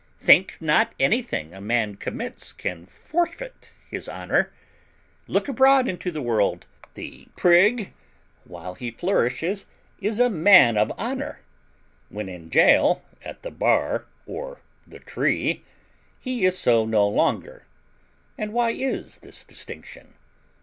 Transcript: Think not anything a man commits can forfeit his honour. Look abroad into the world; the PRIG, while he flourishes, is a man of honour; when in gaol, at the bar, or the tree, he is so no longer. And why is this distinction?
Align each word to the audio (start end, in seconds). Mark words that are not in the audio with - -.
Think 0.19 0.57
not 0.59 0.93
anything 0.99 1.53
a 1.53 1.61
man 1.61 1.93
commits 1.95 2.53
can 2.53 2.87
forfeit 2.87 3.71
his 3.87 4.09
honour. 4.09 4.51
Look 5.27 5.47
abroad 5.47 5.87
into 5.87 6.09
the 6.09 6.23
world; 6.23 6.65
the 6.95 7.27
PRIG, 7.35 7.93
while 8.43 8.73
he 8.73 8.89
flourishes, 8.89 9.67
is 9.99 10.17
a 10.17 10.27
man 10.27 10.75
of 10.75 10.91
honour; 10.93 11.41
when 12.09 12.29
in 12.29 12.49
gaol, 12.49 13.03
at 13.23 13.43
the 13.43 13.51
bar, 13.51 14.07
or 14.25 14.59
the 14.87 14.97
tree, 14.97 15.61
he 16.19 16.45
is 16.45 16.57
so 16.57 16.83
no 16.83 17.07
longer. 17.07 17.67
And 18.39 18.53
why 18.53 18.71
is 18.71 19.19
this 19.19 19.43
distinction? 19.43 20.15